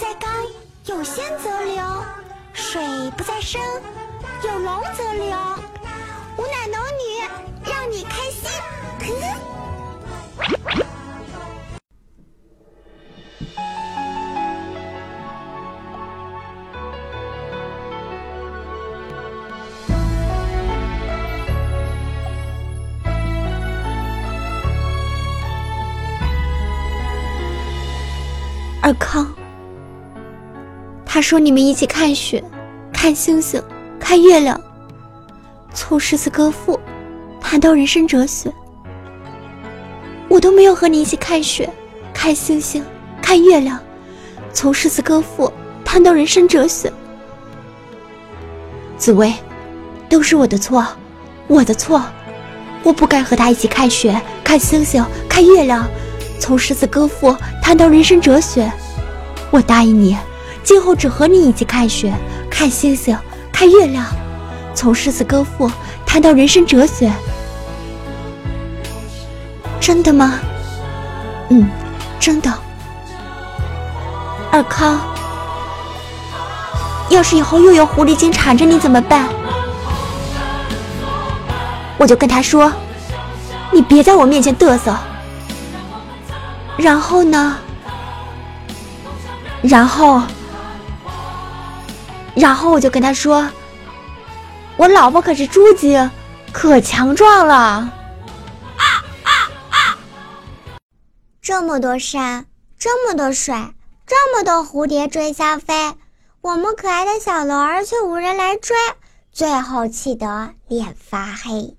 [0.00, 0.28] 在高，
[0.86, 1.84] 有仙则流；
[2.54, 2.80] 水
[3.18, 3.60] 不在深，
[4.42, 5.36] 有龙则流。
[6.38, 7.20] 吾乃龙女，
[7.66, 8.48] 让你开心。
[28.82, 29.30] 尔康，
[31.20, 32.42] 他说你们一起看雪、
[32.94, 33.62] 看星星、
[33.98, 34.58] 看月亮，
[35.74, 36.80] 从诗词歌赋
[37.38, 38.50] 谈到人生哲学。
[40.30, 41.70] 我都没有和你一起看雪、
[42.14, 42.82] 看星星、
[43.20, 43.78] 看月亮，
[44.54, 45.52] 从诗词歌赋
[45.84, 46.90] 谈到人生哲学。
[48.96, 49.34] 紫薇，
[50.08, 50.86] 都是我的错，
[51.48, 52.02] 我的错，
[52.82, 55.86] 我不该和他一起看雪、看星星、看月亮。
[56.38, 58.72] 从诗词歌赋谈到人生哲学，
[59.50, 60.16] 我答应你，
[60.70, 62.14] 今后只和你一起看雪、
[62.48, 63.18] 看星星、
[63.50, 64.06] 看月亮。
[64.72, 65.68] 从诗词歌赋
[66.06, 67.10] 谈到人生哲学，
[69.80, 70.38] 真的吗？
[71.48, 71.68] 嗯，
[72.20, 72.56] 真的。
[74.52, 75.00] 尔康，
[77.08, 79.26] 要是以后又有狐狸精缠着你怎么办？
[81.98, 82.72] 我就跟他说，
[83.72, 84.96] 你别在我面前嘚瑟。
[86.76, 87.56] 然后呢？
[89.62, 90.22] 然后，
[92.40, 93.46] 然后我就跟他说
[94.78, 96.10] ：“我老婆可是猪精，
[96.52, 97.92] 可强壮了。”
[101.42, 102.46] 这么多山，
[102.78, 103.54] 这么多水，
[104.06, 105.92] 这么多蝴蝶追相飞，
[106.40, 108.74] 我们可爱的小龙儿却无人来追，
[109.30, 111.76] 最后气得脸发黑。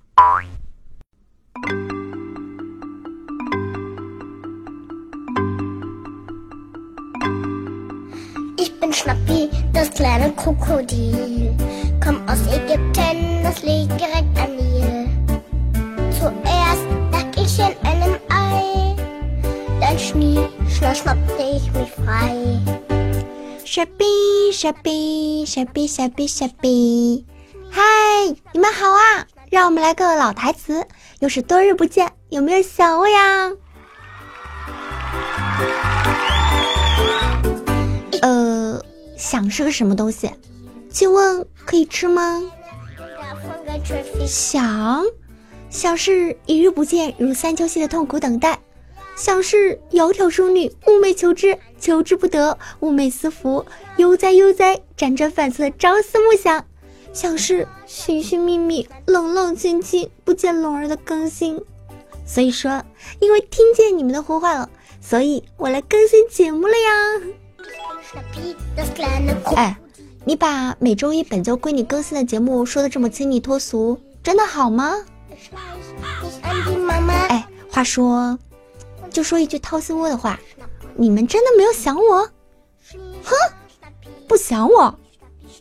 [8.82, 9.50] bin Schnappi,
[9.82, 11.58] das kleine Krokodil.
[12.04, 15.10] kommt aus Ägypten, das liegt direkt am Nil.
[16.12, 18.96] Zuerst lag ich in einem Ei,
[19.80, 22.60] dann schnie, schnell schnappte ich mich frei.
[23.66, 27.26] 傻逼傻逼傻逼傻逼傻逼，
[27.72, 27.82] 嗨，
[28.54, 29.26] 你们好啊！
[29.50, 30.86] 让我们来个老台词，
[31.22, 33.52] 又是多日不见，有没有想我呀？
[39.22, 40.32] 想是个什么东西？
[40.90, 42.42] 请问可以吃吗？
[44.26, 45.06] 想，
[45.70, 48.56] 想是一日不见如三秋兮的痛苦等待；
[49.16, 53.64] 想是窈窕淑女，寤寐求之，求之不得，寤寐思服，
[53.98, 56.64] 悠哉悠哉，辗转反侧，朝思暮想；
[57.14, 61.62] 想是寻寻觅觅，冷冷清清，不见龙儿的更新。
[62.26, 62.84] 所以说，
[63.20, 64.68] 因为听见你们的呼唤了，
[65.00, 67.22] 所以我来更新节目了呀。
[69.56, 69.78] 哎，
[70.26, 74.96] 你把每周一本就归你更新的节目说的这么清丽脱俗，真的好吗？
[77.30, 78.38] 哎，话说，
[79.10, 80.40] 就说一句掏心窝的话，
[80.96, 82.30] 你们真的没有想我？
[83.24, 83.34] 哼，
[84.28, 84.94] 不想我，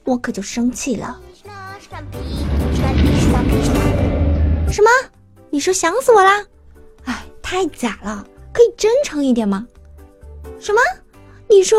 [0.04, 1.20] 我可就生气了。
[4.70, 4.90] 什么？
[5.50, 6.44] 你说想死我啦？
[7.04, 9.66] 哎，太假了，可以真诚一点吗？
[10.58, 10.80] 什么？
[11.50, 11.78] 你说？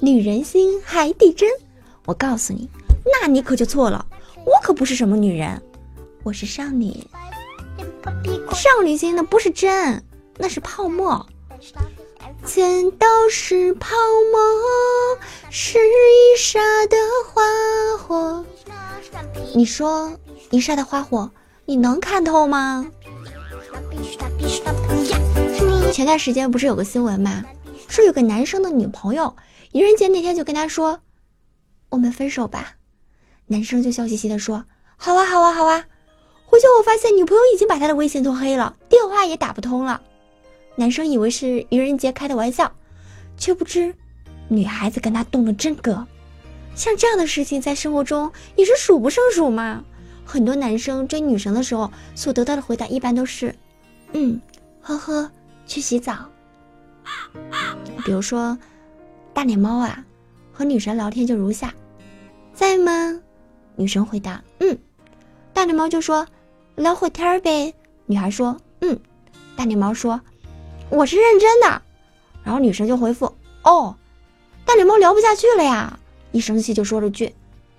[0.00, 1.48] 女人心海底针，
[2.06, 2.70] 我告诉你，
[3.20, 4.06] 那你可就错了。
[4.46, 5.60] 我可不是什么女人，
[6.22, 7.04] 我是少女。
[8.54, 10.04] 少女心那不是针，
[10.36, 11.26] 那是泡沫。
[12.46, 13.96] 全都是泡
[14.32, 15.18] 沫，
[15.50, 16.96] 是一沙的
[17.26, 17.42] 花
[17.98, 18.44] 火。
[19.52, 20.12] 你说
[20.50, 21.28] 一沙的花火，
[21.64, 22.86] 你能看透吗？
[25.92, 27.44] 前段时间不是有个新闻吗？
[27.88, 29.34] 说有个男生的女朋友。
[29.72, 31.00] 愚人节那天就跟他说
[31.90, 32.76] ：“我们分手吧。”
[33.48, 34.64] 男生就笑嘻嘻的说
[34.96, 35.84] ：“好啊，好啊，好啊。”
[36.46, 40.00] 回去我发现女朋友已经把他的微信都黑了，电话也打不通了。
[40.76, 42.72] 男生以为是愚人节开的玩笑，
[43.36, 43.94] 却不知
[44.48, 46.06] 女孩子跟他动了真格。
[46.74, 49.84] 像这样的事情在生活中也是数不胜数嘛。
[50.24, 53.54] 很多男生追女生的时候所得到的回答一般都是
[54.14, 54.40] ：“嗯，
[54.80, 55.30] 呵呵，
[55.66, 56.26] 去洗澡。”
[58.04, 58.58] 比如说。
[59.34, 60.04] 大脸猫啊，
[60.52, 61.72] 和女神聊天就如下：
[62.52, 63.20] 在吗？
[63.76, 64.76] 女神回答：嗯。
[65.52, 66.26] 大脸猫就说：
[66.74, 67.72] 聊会天呗。
[68.06, 68.98] 女孩说：嗯。
[69.54, 70.20] 大脸猫说：
[70.90, 71.82] 我是认真的。
[72.42, 73.32] 然后女神就回复：
[73.62, 73.94] 哦。
[74.64, 76.00] 大脸猫聊不下去了呀，
[76.32, 77.32] 一生气就说了句：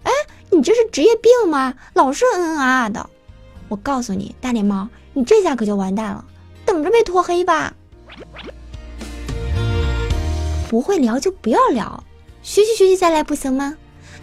[0.03, 0.11] 哎，
[0.49, 1.73] 你这是职业病吗？
[1.93, 3.09] 老是嗯嗯啊啊的。
[3.67, 6.23] 我告诉你，大脸猫，你这下可就完蛋了，
[6.65, 7.73] 等着被拖黑吧。
[10.69, 12.03] 不会聊就不要聊，
[12.43, 13.75] 学习学习再来不行吗？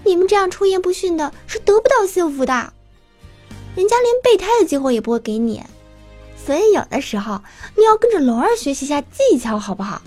[0.05, 2.73] 你们这样出言不逊的，是得不到幸福的。
[3.75, 5.61] 人家连备胎的机会也不会给你，
[6.37, 7.41] 所以有的时候
[7.77, 10.01] 你要跟着龙儿学习一下技巧，好不好？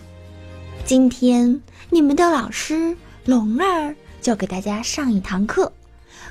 [0.85, 2.95] 今天你们的老师
[3.25, 5.73] 龙儿就给大家上一堂课。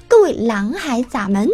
[0.09, 1.51] 各位男孩子们，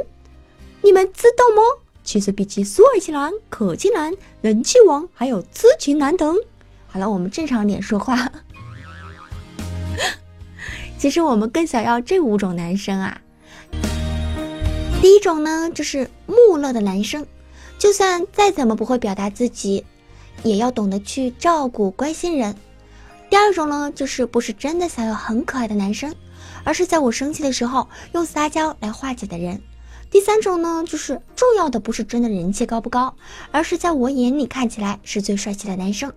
[0.81, 1.62] 你们知道吗？
[2.05, 6.37] 其实比起苏尔奇男、可气男、人气王，还有痴情男等。
[6.94, 8.31] 好了，我们正常点说话。
[10.96, 13.20] 其实我们更想要这五种男生啊。
[15.02, 17.26] 第一种呢，就是木讷的男生，
[17.81, 19.85] 就算再怎么不会表达自己，
[20.44, 22.55] 也要懂得去照顾、关心人。
[23.29, 26.14] 第二种呢，就是不是真的想要很可爱的男生，
[26.62, 29.61] 而是在我生气的时候用撒娇来化解的人。
[30.12, 33.17] 第三种呢，就是重要的不是真的人气高不高，
[33.50, 36.12] 而是在我眼里看起来是最帅气的男生。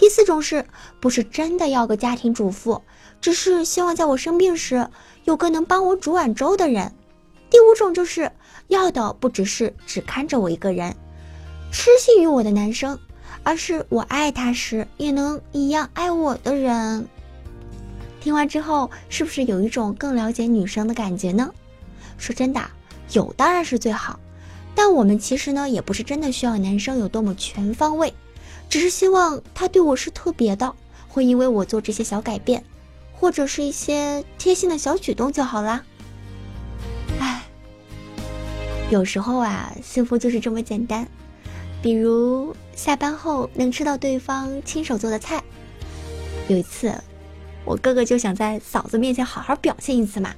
[0.00, 0.64] 第四种是
[0.98, 2.80] 不是真的要个家庭主妇，
[3.20, 4.88] 只是希望在我生病时
[5.24, 6.94] 有个能帮我煮碗粥的人。
[7.50, 8.32] 第五种就是
[8.68, 10.96] 要的不只是只看着我一个人，
[11.70, 12.98] 痴心于我的男生，
[13.42, 17.06] 而是我爱他时也能一样爱我的人。
[18.22, 21.52] 听完之后，是不是有一种更了解女生的感觉呢？
[22.16, 22.70] 说真的。
[23.12, 24.18] 有当然是最好，
[24.74, 28.14] 但我们其实呢也不是真的需要男生有多么全方位，
[28.70, 30.72] 只是希望他对我是特别的，
[31.08, 32.64] 会因为我做这些小改变，
[33.12, 35.84] 或者是一些贴心的小举动就好啦。
[37.18, 37.42] 唉，
[38.88, 41.08] 有时候啊，幸福就是这么简单，
[41.82, 45.42] 比如下班后能吃到对方亲手做的菜。
[46.46, 46.94] 有一次，
[47.64, 50.32] 我哥哥就想在嫂子面前好好表现一次嘛，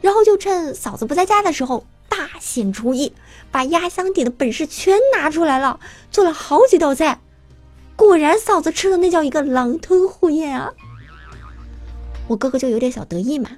[0.00, 1.84] 然后就趁嫂子不在家的时候。
[2.06, 3.12] 大显厨艺，
[3.50, 5.80] 把压箱底的本事全拿出来了，
[6.12, 7.18] 做了好几道菜。
[7.96, 10.72] 果然，嫂子吃的那叫一个狼吞虎咽啊！
[12.26, 13.50] 我哥哥就有点小得意嘛。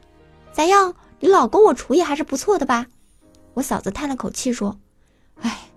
[0.52, 2.86] 咋样，你老公我厨艺还是不错的吧？
[3.54, 4.78] 我嫂子叹了口气说
[5.40, 5.68] ：“哎，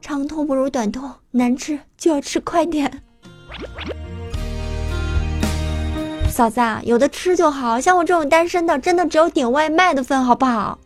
[0.00, 3.02] 长痛不如短痛，难吃就要吃快点。”
[6.28, 10.78] 嫂子啊，有的吃就好，像我这种单身的，真的只有点外卖的份，好不好？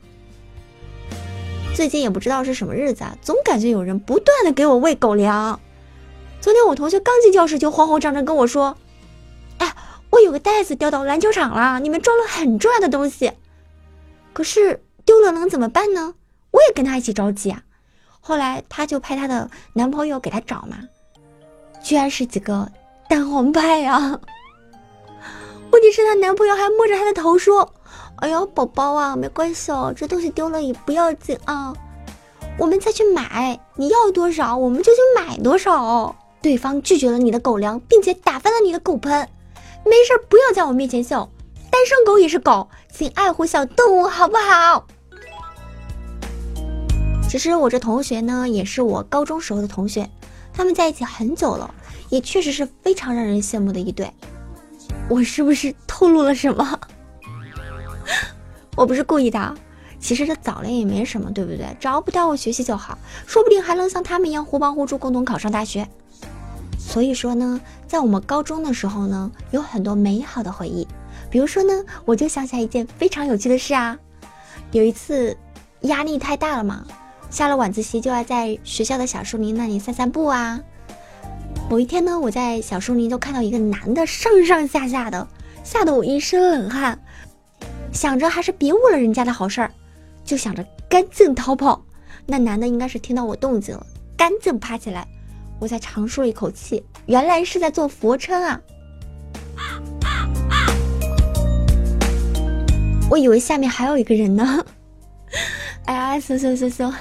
[1.75, 5.59] 最近也不知道是什么日子啊，总感觉有人不断的给我喂狗粮。
[6.41, 8.77] 昨天我同学刚进教室就慌慌张张跟我说
[9.59, 9.75] ：“哎，
[10.11, 13.33] 我有个袋子掉到篮球场了，里面装了很重要的东西。”
[14.33, 16.15] 可是丢了能怎么办呢？
[16.53, 17.63] 我也跟他一起着急啊。
[18.21, 20.79] 后来他就派他的男朋友给他找嘛，
[21.83, 22.71] 居然是几个
[23.09, 23.99] 蛋黄派呀！
[25.73, 27.75] 问题是她男朋友还摸着她的头说。
[28.17, 31.73] 哎呀，宝宝啊，没关系哦，这东西丢了也不要紧啊，
[32.59, 36.15] 我们再去买，你要多少我们就去买多少。
[36.43, 39.29] 对方拒绝了你的狗粮，并且打翻了你的狗盆，
[39.85, 41.31] 没事不要在我面前笑，
[41.71, 44.87] 单身狗也是狗，请爱护小动物好不好？
[47.29, 50.09] 其实我这同学呢，也是我高中时候的同学，
[50.53, 51.73] 他们在一起很久了，
[52.09, 54.11] 也确实是非常让人羡慕的一对。
[55.09, 56.81] 我是不是透露了什么？
[58.77, 59.55] 我不是故意的，
[60.01, 61.77] 其实这早恋也没什么，对不对？
[61.79, 65.87] 只要不耽误学习就好，说不定还能像他们一样互帮互助，共同考上大学。
[66.79, 70.89] 所以说呢，在我们高中的时候呢，有很多美好的回忆。
[71.31, 73.97] 比如说呢，我就想起来一件非常有趣的事啊。
[74.73, 75.37] 有一次
[75.83, 76.85] 压力太大了嘛，
[77.31, 80.59] 下了晚自习就要在学校的小树林那里散散步啊。
[81.69, 85.29] 某一天呢，我在小树林就看到一个男的上上下下的，
[85.63, 86.99] 吓得我一身冷汗。
[87.93, 89.71] 想着还是别误了人家的好事儿，
[90.31, 91.85] 就想着赶紧逃跑。
[92.25, 93.85] 那男的应该是听到我动静了，
[94.17, 95.05] 赶紧爬起来。
[95.59, 98.61] 我才长舒了一口气，原来是在做俯卧撑啊！
[103.11, 104.65] 我以为下面还有一个人呢。
[105.87, 106.95] 哎呀，行行行行，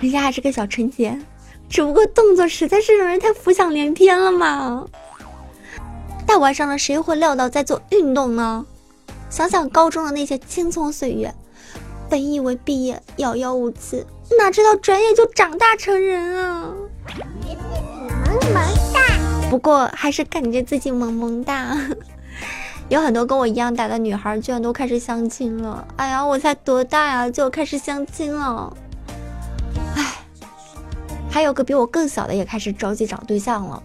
[0.00, 1.16] 人家还是个小纯洁，
[1.68, 4.84] 只不过动作实在是让人太浮想联翩了嘛。
[6.26, 8.66] 大晚上的，谁会料到在做运动呢？
[9.30, 11.32] 想想高中的那些青葱岁月，
[12.12, 14.04] 本以为毕业遥遥无期，
[14.38, 16.70] 哪知道转眼就长大成人啊！
[18.26, 18.54] 萌萌
[18.92, 21.74] 哒，不过还是感觉自己萌萌哒。
[22.90, 25.88] 有很多跟我一样大的女孩，居然都开始相亲了。
[25.96, 28.76] 哎呀，我才多大呀，就开始相亲了。
[29.96, 30.18] 哎，
[31.30, 33.82] 还有个比我更小的也开始着急找对象了。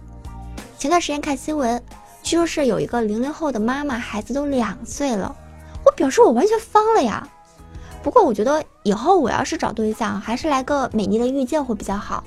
[0.78, 1.82] 前段时间看新闻。
[2.22, 5.34] 据说是有一个零零后的妈妈，孩子都两岁了。
[5.82, 7.26] 我表示我完全疯了呀！
[8.02, 12.24] 不过我觉得以后我要是找对象，还是来个美丽的遇见会比较好。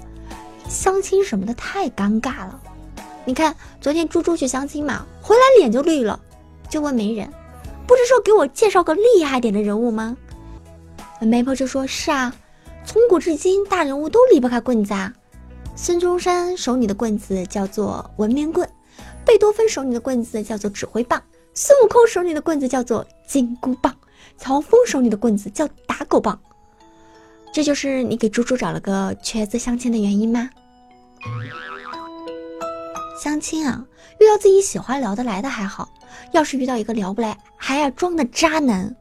[0.67, 2.59] 相亲什么的太尴尬了。
[3.25, 6.19] 你看昨天猪猪去相亲嘛，回来脸就绿了，
[6.69, 7.31] 就问媒人
[7.87, 10.17] ：“不是说给我介绍个厉害点的人物吗？
[11.19, 12.33] 媒婆就说：“是啊，
[12.83, 15.13] 从古至今，大人物都离不开棍子啊。
[15.75, 18.67] 孙中山手里的棍子叫做文明棍，
[19.25, 21.21] 贝多芬手里的棍子叫做指挥棒，
[21.53, 23.95] 孙悟空手里的棍子叫做金箍棒，
[24.41, 26.37] 曹峰手里的棍子叫打狗棒。
[27.53, 30.49] 这就是你给猪猪找了个瘸子相亲的原因吗？
[33.21, 33.85] 相亲啊，
[34.19, 35.87] 遇到自己喜欢聊得来的还好，
[36.31, 38.95] 要是遇到一个聊不来还要装的渣男。”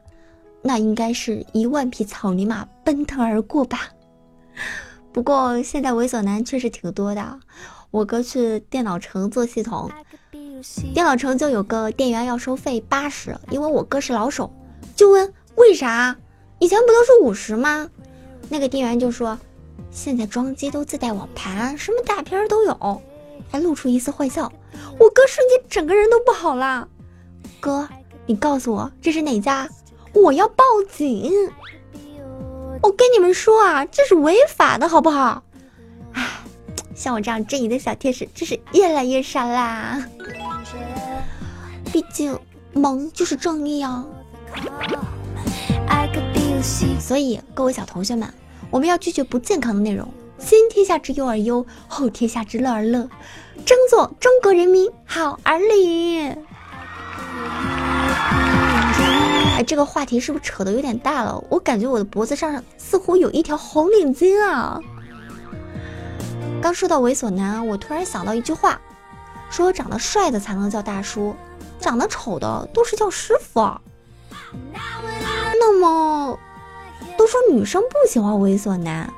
[0.61, 3.89] 那应该是一万匹草泥马奔腾而过吧。
[5.11, 7.39] 不过现在猥琐男确实挺多的。
[7.89, 9.89] 我哥去电脑城做系统，
[10.93, 14.53] 电脑城就有个店员要收费八十，因为我哥是老手，
[15.01, 16.15] 就问为啥？
[16.59, 17.89] 以前不都是五十吗？
[18.49, 19.39] 那个店员就说，
[19.89, 23.01] 现在装机都自带网盘，什么大片都有，
[23.49, 24.53] 还露出一丝坏笑。
[24.99, 26.87] 我哥瞬间整个人都不好了。
[27.59, 27.89] 哥，
[28.27, 29.67] 你告诉我这是哪家？
[30.13, 30.63] 我要报
[30.95, 31.33] 警！
[32.83, 35.43] 我跟你们说啊，这是违法的，好不好？
[36.13, 36.27] 唉，
[36.93, 40.07] 像我这样正义的小天使，真是越来越少啦。
[41.91, 42.37] 毕竟
[42.73, 44.05] 萌就是正义啊。
[46.99, 48.31] 所以各位小同学们，
[48.69, 50.07] 我们要拒绝不健康的内容，
[50.39, 53.09] 先天下之忧而忧，后天下之乐而乐，
[53.65, 56.29] 争做中国人民好儿女。
[59.57, 61.43] 哎这个话题是不是扯得有点大了？
[61.49, 64.79] 我感觉我的脖子上似乎有一条红领巾啊！
[66.61, 68.79] 刚说到猥琐男，我突然想到一句话，
[69.49, 71.35] 说长得帅的才能叫大叔，
[71.79, 73.59] 长得丑的都是叫师傅。
[75.59, 76.39] 那么，
[77.17, 79.11] 都说女生不喜欢猥琐男，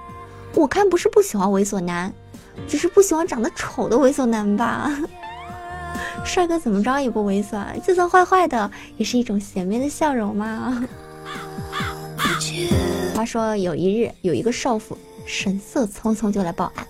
[0.56, 2.14] 我看不是不喜欢猥琐男，
[2.68, 4.92] 只是不喜欢长得丑的猥琐男吧。
[6.26, 10.88] 帅哥怎么着也不猥琐，就算坏坏的，也是一种邪魅的笑容嘛。
[13.16, 16.88] 话说有一日，有一个少妇神色匆匆就来报案：“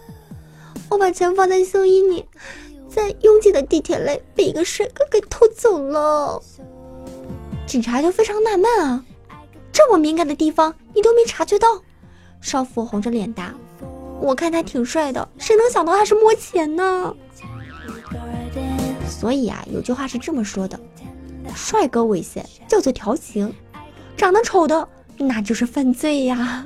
[0.90, 2.26] 我把钱放在胸衣里，
[2.90, 6.42] 在拥挤的地铁内被一个帅哥给偷走了。”
[7.66, 9.04] 警察就非常纳闷啊，
[9.72, 11.68] 这么敏感的地方你都没察觉到？
[12.42, 13.54] 少妇红着脸答
[14.22, 17.16] ：“我看他挺帅的，谁能想到他是摸钱呢？”
[19.10, 20.80] 所以啊，有句话是这么说的：
[21.56, 23.54] 帅哥猥亵叫做调情，
[24.18, 26.66] 长得丑的那就是犯罪呀。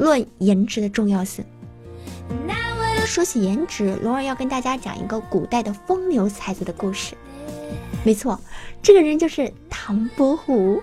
[0.00, 1.44] 论颜值的重要性，
[3.04, 7.14] 说起颜值，龙儿要跟大家讲一个古代的风流才子的故事。
[8.04, 8.40] 没错，
[8.82, 10.82] 这个人就是唐伯虎。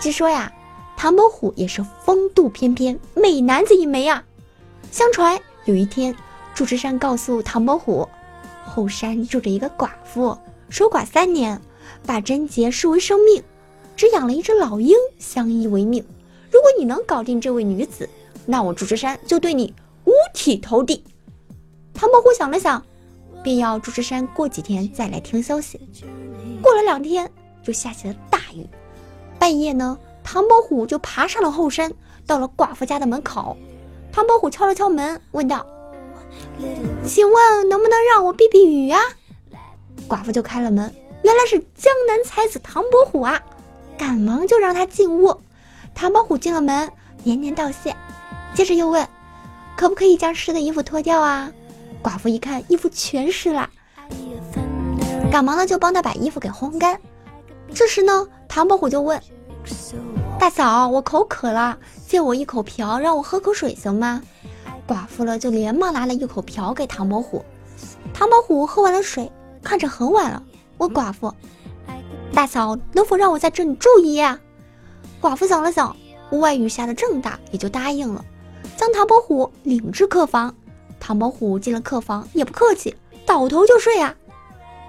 [0.00, 0.52] 据说呀，
[0.96, 4.22] 唐伯虎也是风度翩翩、美男子一枚啊。
[4.90, 6.14] 相传有一天，
[6.54, 8.08] 祝枝山告诉唐伯虎。
[8.64, 10.36] 后山住着一个寡妇，
[10.68, 11.60] 守寡三年，
[12.04, 13.42] 把贞洁视为生命，
[13.94, 16.04] 只养了一只老鹰相依为命。
[16.50, 18.08] 如果你能搞定这位女子，
[18.44, 19.72] 那我祝枝山就对你
[20.04, 21.04] 五体投地。
[21.92, 22.84] 唐伯虎想了想，
[23.44, 25.78] 便要祝枝山过几天再来听消息。
[26.62, 27.30] 过了两天，
[27.62, 28.66] 就下起了大雨。
[29.38, 31.92] 半夜呢，唐伯虎就爬上了后山，
[32.26, 33.56] 到了寡妇家的门口。
[34.10, 35.64] 唐伯虎敲了敲门，问道。
[37.04, 38.98] 请问能不能让我避避雨啊？
[40.08, 43.40] 寡妇就开了门，原来是江南才子唐伯虎啊！
[43.98, 45.36] 赶忙就让他进屋。
[45.94, 46.90] 唐伯虎进了门，
[47.24, 47.94] 连连道谢，
[48.54, 49.06] 接着又问
[49.76, 51.52] ：“可不可以将湿的衣服脱掉啊？”
[52.04, 53.70] 寡妇一看衣服全湿了，
[55.32, 57.00] 赶忙呢就帮他把衣服给烘干。
[57.72, 59.18] 这时呢，唐伯虎就问
[60.38, 64.20] ：“大嫂，我口渴了，借我一口瓢，让我喝口水行吗？”
[64.86, 67.42] 寡妇了，就连忙拿了一口瓢给唐伯虎。
[68.12, 69.32] 唐伯虎喝完了水，
[69.62, 70.42] 看着很晚了，
[70.76, 71.32] 问寡妇
[72.34, 74.38] ：“大嫂，能否让我在这里住一夜？”
[75.22, 75.96] 寡妇想了想，
[76.32, 78.22] 屋外雨下的正大，也就答应了，
[78.76, 80.54] 将唐伯虎领至客房。
[81.06, 82.96] 唐伯虎进了客房，也不客气，
[83.26, 84.14] 倒头就睡啊。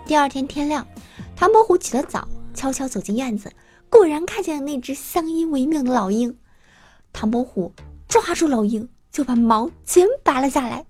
[0.06, 0.88] 第二天天亮，
[1.36, 3.52] 唐伯虎起了早，悄悄走进院子，
[3.90, 6.38] 果然看见了那只相依为命的老鹰。
[7.12, 7.74] 唐伯虎
[8.08, 8.88] 抓住老鹰。
[9.12, 10.86] 就把毛全拔了下来，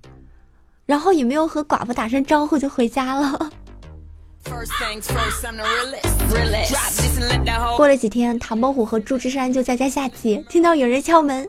[0.88, 3.51] 然后也没有和寡妇打声招呼就回家了。
[7.77, 11.48] 过了几天，唐伯虎和祝枝山就在家下棋，听到有人敲门，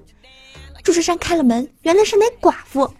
[0.83, 2.93] 祝枝山开了门，原来是那寡妇。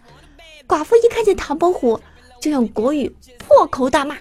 [0.67, 1.99] 寡妇一看见唐伯虎，
[2.41, 4.15] 就用国语破口大骂：“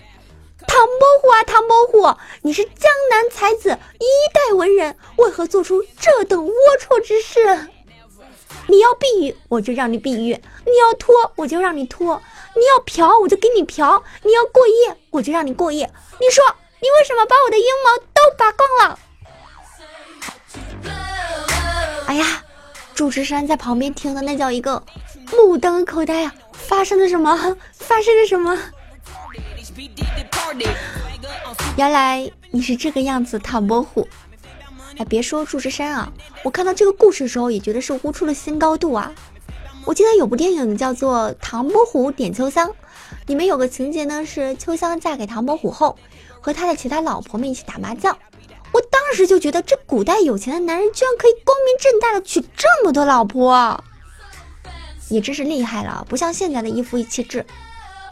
[0.67, 7.69] 唐伯虎啊，唐伯虎，你是江南才子，一代文人，为何做出这等龌龊之事？”
[8.69, 12.21] 你要避雨，我就让你避雨；你要脱，我就让你脱；
[12.55, 15.91] 你要嫖，我就给你嫖；你要过夜，我就让你过夜。
[16.21, 16.45] 你说，
[16.81, 18.99] 你为什么把我的阴毛都拔光了。
[22.07, 22.45] 哎呀，
[22.95, 24.83] 主持人在旁边听的那叫一个
[25.33, 26.35] 目瞪口呆啊！
[26.53, 27.35] 发生了什么？
[27.73, 28.59] 发生了什么？
[31.77, 34.07] 原来你是这个样子，唐伯虎。
[34.99, 39.13] 哎，别说祝枝山啊，我看到这个故事的时候也觉得是悟出了新高度啊！
[39.85, 42.69] 我记得有部电影叫做《唐伯虎点秋香》，
[43.27, 45.99] 里面有个情节呢是秋香嫁给唐伯虎后，
[46.41, 48.17] 和他的其他老婆们一起打麻将。
[48.73, 53.85] 我当时就觉得，这古代有钱的男人居然可以光明正大的娶这么多老婆，
[55.09, 57.45] 也真是厉害了，不像现在的一夫一妻制。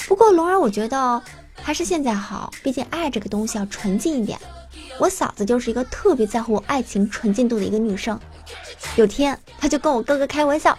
[0.06, 1.22] 不过龙儿，我觉得
[1.60, 4.38] 还是现在好，毕竟爱这个东西要纯净一点。
[4.98, 8.18] 我嫂子就是一个特别在乎爱情纯净度的一个女生。
[8.96, 10.78] 有天，她就跟我哥哥开玩笑：“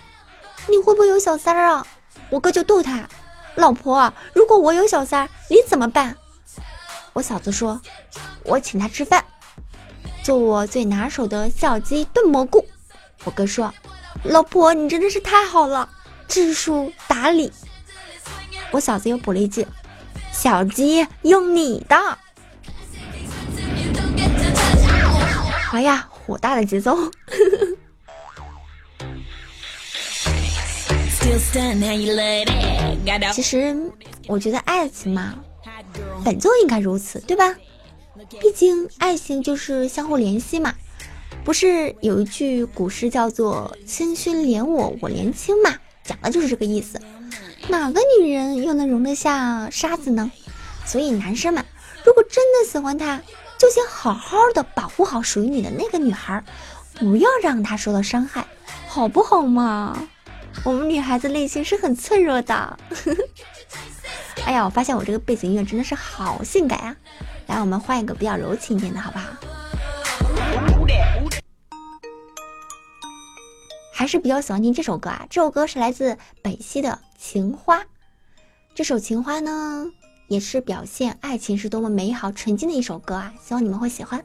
[0.69, 1.85] 你会不会有小三儿啊？”
[2.29, 3.07] 我哥就逗她
[3.55, 6.15] ：“老婆，如果我有小三儿，你怎么办？”
[7.13, 7.81] 我嫂子说
[8.43, 9.23] ：“我请他吃饭，
[10.23, 12.65] 做我最拿手的小鸡炖蘑菇。”
[13.25, 13.73] 我哥说
[14.23, 15.89] ：“老婆，你真的是太好了，
[16.27, 17.51] 知书达理。”
[18.71, 19.65] 我嫂子又补了一句
[20.33, 21.95] ：“小鸡用你的。”
[25.71, 26.97] 哎呀，火大的节奏！
[33.33, 33.75] 其实，
[34.27, 35.35] 我觉得爱情嘛，
[36.23, 37.53] 本就应该如此，对吧？
[38.39, 40.73] 毕竟爱情就是相互怜惜嘛。
[41.43, 45.75] 不是有一句古诗叫做“清君怜我，我怜卿”嘛？
[46.05, 47.01] 讲的就是这个意思。
[47.67, 50.31] 哪个女人又能容得下沙子呢？
[50.85, 51.65] 所以男生们，
[52.05, 53.19] 如果真的喜欢她，
[53.57, 56.43] 就先好好的保护好属于你的那个女孩，
[56.93, 58.45] 不要让她受到伤害，
[58.87, 60.07] 好不好嘛？
[60.63, 62.79] 我们女孩子内心是很脆弱的。
[64.45, 66.95] 哎呀，我发现我这个背景音乐真的是好性感啊！
[67.47, 69.25] 来，我们换一个比较柔情一点的，好不好？
[73.97, 75.25] 还是比较喜欢听这首歌啊！
[75.29, 77.77] 这首歌是来自北西的《情花》，
[78.73, 79.85] 这首《情花》呢？
[80.27, 83.33] 也是表现爱情是多么美好纯净的一首歌啊！
[83.41, 84.21] 希望你们会喜欢。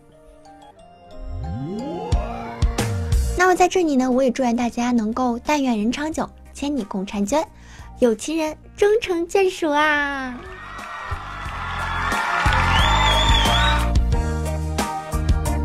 [3.38, 7.46] 那么在这里呢，我也祝愿大家能够但愿人长久，千里共婵娟，
[8.00, 10.40] 有情人终成眷属啊！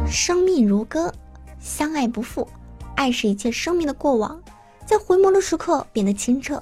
[0.08, 1.12] 生命如歌，
[1.60, 2.48] 相爱不负，
[2.96, 4.42] 爱是一切生命的过往，
[4.86, 6.62] 在回眸的时刻变得清澈。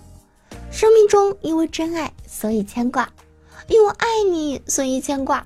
[0.71, 3.09] 生命中因为真爱，所以牵挂。
[3.67, 5.45] 因为爱你，所以牵挂。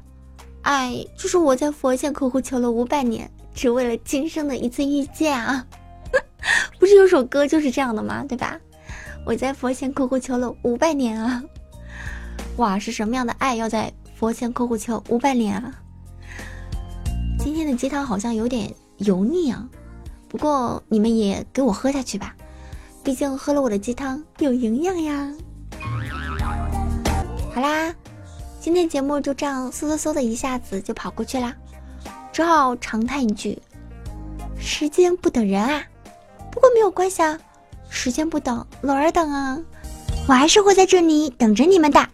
[0.62, 5.65] 爱就是我在佛前苦苦求了五百年，只为了今生的一次遇见啊！
[6.80, 8.26] 不是有首歌就是这样的吗？
[8.28, 8.60] 对吧？
[9.26, 11.43] 我在佛前苦苦求了五百年啊！
[12.58, 15.73] 哇，是什么样的爱要在佛前苦苦求五百年啊？
[17.38, 19.67] 今天的鸡汤好像有点油腻啊，
[20.28, 22.36] 不过你们也给我喝下去吧，
[23.04, 25.34] 毕竟喝了我的鸡汤有营养呀。
[27.54, 27.94] 好啦。
[28.60, 31.56] 今天节目就这样嗖嗖嗖的一下子就跑过去啦，
[32.34, 33.58] 只好长叹一句
[34.60, 35.82] ：“时间不等人啊。”
[36.52, 37.40] 不过没有关系啊，
[37.88, 39.58] 时间不等，轮儿等啊，
[40.28, 42.10] 我还是会在这里等着你们的。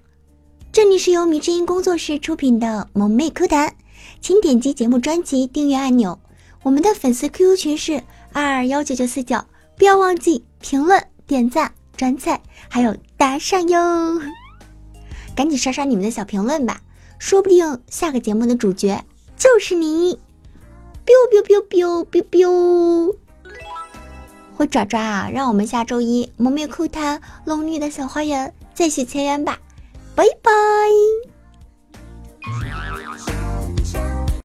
[0.72, 3.74] 这里是由迷之音工作室出品的萌妹 Q 弹，
[4.22, 6.20] 请点击节目专辑订阅按钮。
[6.64, 9.44] 我们的粉丝 QQ 群是二二幺九九四九，
[9.78, 14.22] 不要忘记评论、点赞、转载，还有打赏哟。
[15.36, 16.82] 赶紧刷刷你们的小评论吧，
[17.20, 19.04] 说不定下个节目的主角
[19.38, 20.18] 就是你。
[21.06, 23.18] biu biu biu biu biu biu，
[24.56, 25.30] 灰爪爪啊！
[25.34, 29.60] 让我们下周一蒙面酷谈龙女的小花园再续前缘吧，
[30.16, 30.52] 拜拜。